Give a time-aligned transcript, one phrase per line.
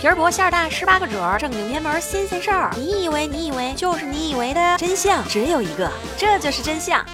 [0.00, 2.70] 皮儿薄馅儿大，十八个褶儿，正经偏门新鲜事儿。
[2.74, 7.04] 你以为你以为就是你以为的真相只有一个，这就是真相。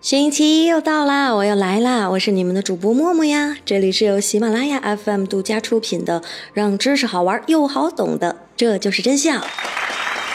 [0.00, 2.10] 星期一又到啦，我又来啦！
[2.10, 6.20] 我是你们的主播默默呀，这里是由喜马拉雅 FM 独家出品的，
[6.52, 9.40] 让知识好玩又好懂的，这就是真相。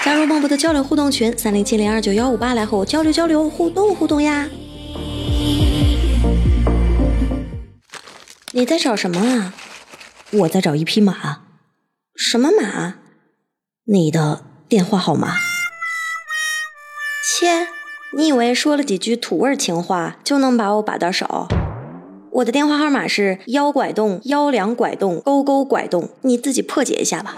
[0.05, 4.47] 加入默默的交流互动群三零七零二九幺五八，来和我交流交流，互动互动呀！
[8.57, 9.53] 你在找什么啊？
[10.31, 11.41] 我在找一匹马。
[12.15, 12.95] 什么马？
[13.83, 15.33] 你的电话号码。
[17.25, 17.67] 切。
[18.15, 21.49] 你以为说了几句土味情话就能把我把到手？
[22.31, 27.35] 我的电话号码是腰拐洞腰梁拐洞勾勾拐洞，你自己破解一下吧。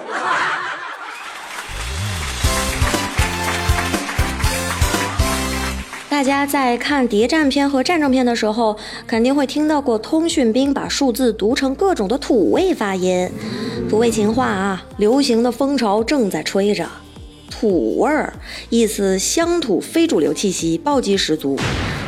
[6.09, 13.29] 大家在看谍战片和战争片的时候，肯定会听到过通讯兵把数字读成各种的土味发音，
[13.89, 16.87] 土味情话啊，流行的风潮正在吹着。
[17.51, 18.33] 土味儿，
[18.69, 21.59] 意思乡土非主流气息，暴击十足。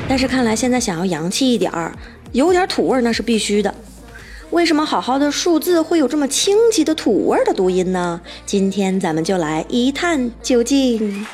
[0.08, 1.94] 但是看来现在想要洋气一点儿，
[2.32, 3.76] 有点土味儿那是必须的。
[4.52, 8.22] 为什么好好的数字会有这么清奇的土味儿的读音呢？
[8.46, 11.26] 今天咱们就来一探究竟。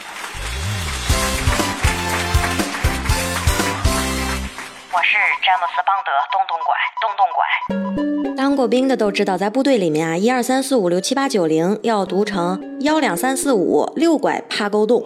[4.96, 8.34] 我是詹姆斯邦德，动动拐，动动拐。
[8.38, 15.04] 当过兵的都知道，在部队里面啊，一二三四五六七八九零要读成幺两三四五六拐趴勾动，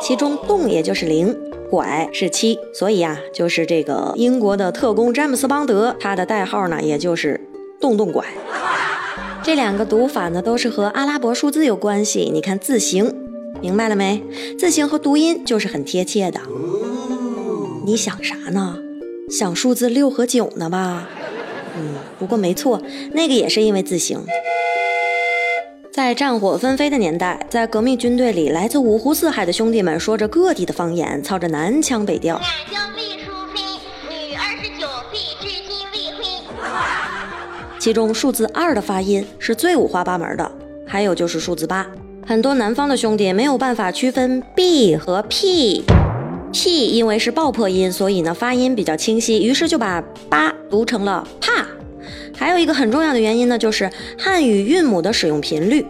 [0.00, 1.36] 其中动也就是零，
[1.68, 7.40] 拐是七，所以啊，就是这个英国的特工詹姆斯邦德，他的代号呢，也就是
[7.80, 8.24] 动动拐。
[9.42, 12.30] 这两个读法呢，都是和阿拉伯数字有关系。
[12.32, 13.12] 你看字形，
[13.60, 14.22] 明白了没？
[14.56, 16.40] 字形和读音就是很贴切的。
[17.84, 18.78] 你想啥呢？
[19.30, 21.08] 想数字六和九呢吧？
[21.76, 22.80] 嗯，不过没错，
[23.12, 24.22] 那个也是因为字形。
[25.90, 32.38] 在战火纷飞的年代，在革命军队里，来自五湖四海的兄弟们说着各地的方言，操着南腔北调。
[32.38, 36.70] 女，二十九岁，至今未婚。
[37.78, 40.52] 其中数字二的发音是最五花八门的，
[40.86, 41.86] 还有就是数字八，
[42.26, 45.82] 很多南方的兄弟没有办法区分 b 和 p。
[46.54, 51.66] P 因为是爆破音，所以呢发音比较清晰，于是就把八读成了怕。
[52.36, 55.84] 还有一个很重要的原因呢，就是汉语韵母的使用频率。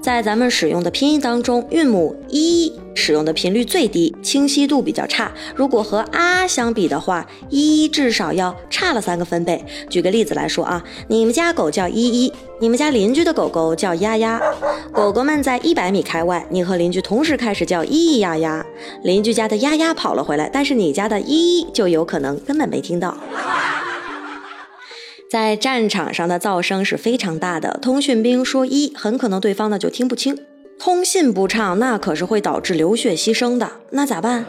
[0.00, 5.32] 在咱们使用的拼音当中，韵母一使用的频率最低，清晰度比较差。
[5.54, 9.64] 如果和啊相比的话，一至少要差了三个分贝。
[9.88, 14.40] 举个例子来说啊，你们家狗叫依依，你们家邻居的狗狗叫丫丫。
[14.92, 18.64] 狗狗们在一百米开外，你和邻居同时开始叫咿咿呀呀，
[19.02, 23.16] 邻居家的丫丫跑了回来，但是你家的依依就有可能根本没听到。
[25.34, 30.38] 在战场上的噪声是非常大的，通讯兵说一，很可能对方呢就听不清。
[30.78, 34.46] 通信不畅，那可是会导致流血牺牲的，那咋办？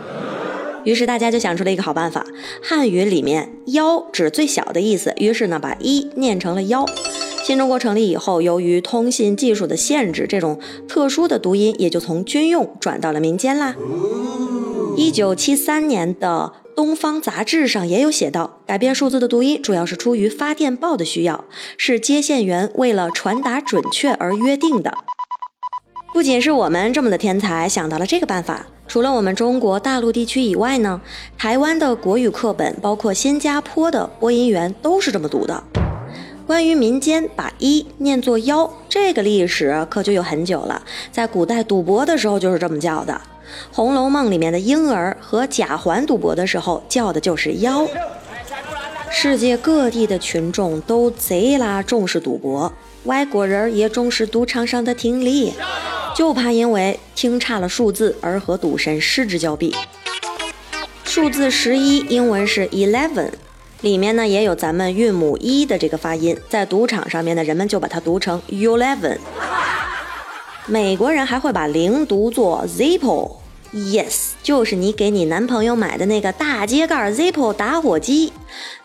[0.84, 2.23] 于是大家就想出了一个好办法，
[2.62, 6.85] 汉语里面幺指最小的意思，于是呢把一念成了幺。
[7.44, 13.75] 新中国成立以后，由于通信技术的限制，这种特殊的读音也就从军用转到了民间啦。
[14.96, 16.53] 一九七三年的。
[16.75, 21.46] 东方杂志上也有写到，改变数字的读音主要是出于发电报的需要，
[21.78, 24.94] 是接线员为了传达准确而约定的。
[26.14, 31.00] 不仅是我们这么的天才想到了这个办法，除了我们中国大陆地区以外呢，
[31.38, 35.64] 台湾的国语课本，包括新加坡的播音员都是这么读的。
[36.46, 43.14] 关于民间把一念作幺，这个历史可就有很久了，在古代赌博的时候就是这么叫的。
[43.72, 47.88] 《红楼梦》里面的婴儿和贾环赌博的时候叫的就是妖。
[49.12, 52.74] 世界各地的群众都贼拉重视赌博，
[53.06, 55.54] 外国人也重视赌场上的听力，
[56.16, 59.74] 就怕因为听差了数字而和赌神失之交臂。
[61.06, 63.30] 数字十一，英文是 eleven，
[63.80, 69.18] 里面呢也有咱们韵母一的这个发音，在赌场上面的人们就把它读成 eleven。
[70.66, 73.32] 美国人还会把零读作 ZIP
[73.76, 78.32] Yes，就是你给你男朋友买的那个大秸秆 Zippo 打火机。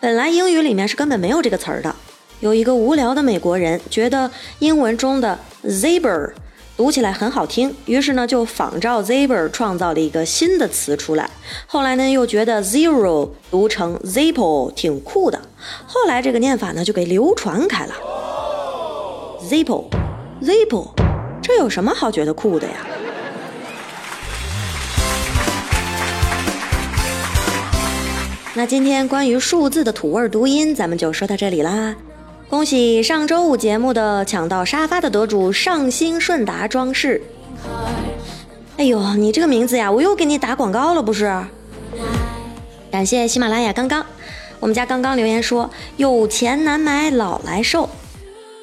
[0.01, 1.95] 本来英语里面是根本没有这个词儿的。
[2.41, 4.29] 有一个无聊的美国人觉得
[4.59, 6.33] 英文中的 zebra
[6.77, 11.31] 读起来很好听，于是呢就仿照 zebra 创造了一个新的词出来。
[11.69, 15.41] 后来呢又觉得 zero 读成 Zippo 挺酷的，
[15.87, 17.95] 后来这个念法呢就给流传开了。
[19.49, 20.89] Zippo，Zippo。
[21.41, 22.87] 这有什么好觉得酷的呀？
[28.61, 31.97] 那今天关于数字的土味读音，咱们就说到这里啦。
[32.51, 37.23] 恭喜上周五节目的抢到沙发的得主上新顺达装饰。
[38.77, 41.43] 哎呦，你这个名字呀，我又给你打广告了不是？
[42.93, 44.05] 感谢喜马拉雅刚刚，
[44.59, 47.89] 我们家刚刚留言说有钱难买老来瘦。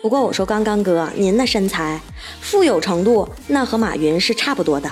[0.04, 2.00] 不过我说刚刚哥，您的身材
[2.40, 4.88] 富有程度那和马云是差不多的。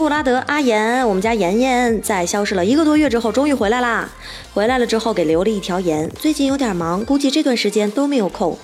[0.00, 4.08] 布拉德阿言，我们家妍妍在消失了一个多月之后终于回来啦！
[4.54, 8.58] 回来了之后给留了一条言，最近有点忙，估计这段时间都没有空。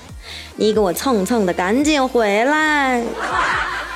[0.55, 3.03] 你给我蹭蹭的，赶紧回来！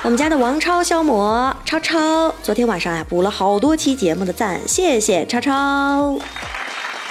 [0.03, 6.19] 我们家的王超消磨超超，昨天晚上呀补了好多期节目的赞，谢谢超超。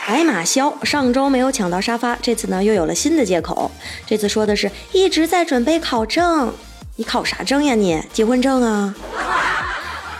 [0.07, 3.69] 白马肖上周没有抢到沙发，这次呢又有了新的借口，
[4.07, 6.55] 这次说的是一直在准备考证，
[6.95, 8.01] 你考啥证呀你？
[8.13, 8.95] 结婚证啊？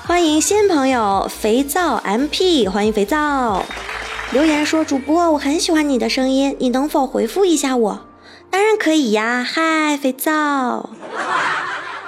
[0.07, 3.65] 欢迎新朋友肥皂 MP，欢迎肥皂。
[4.33, 8.01] 留言说主播我很喜欢你的声音，你能否回复一下我？
[8.51, 10.91] 当然可以呀，嗨肥皂。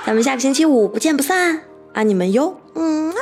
[0.05, 1.63] 咱们下个星期五不见不散，
[1.93, 3.17] 爱你们哟，嗯啊。